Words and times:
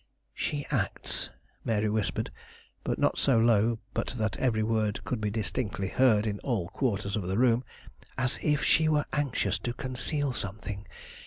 She 0.33 0.65
acts" 0.71 1.29
Mary 1.63 1.87
whispered, 1.87 2.31
but 2.83 2.97
not 2.97 3.19
so 3.19 3.37
low 3.37 3.77
but 3.93 4.07
that 4.17 4.35
every 4.37 4.63
word 4.63 5.03
could 5.03 5.21
be 5.21 5.29
distinctly 5.29 5.89
heard 5.89 6.25
in 6.25 6.39
all 6.39 6.69
quarters 6.69 7.15
of 7.15 7.27
the 7.27 7.37
room 7.37 7.63
"as 8.17 8.39
if 8.41 8.63
she 8.63 8.89
were 8.89 9.05
anxious 9.13 9.59
to 9.59 9.73
conceal 9.73 10.33
something. 10.33 10.87